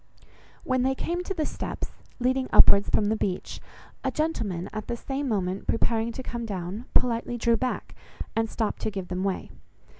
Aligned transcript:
When 0.63 0.81
they 0.81 0.95
came 0.95 1.21
to 1.25 1.33
the 1.35 1.45
steps, 1.45 1.91
leading 2.17 2.49
upwards 2.51 2.89
from 2.89 3.05
the 3.09 3.15
beach, 3.15 3.59
a 4.03 4.09
gentleman, 4.09 4.67
at 4.73 4.87
the 4.87 4.97
same 4.97 5.27
moment 5.27 5.67
preparing 5.67 6.11
to 6.13 6.23
come 6.23 6.43
down, 6.47 6.85
politely 6.95 7.37
drew 7.37 7.55
back, 7.55 7.93
and 8.35 8.49
stopped 8.49 8.81
to 8.81 8.89
give 8.89 9.09
them 9.09 9.23
way. 9.23 9.51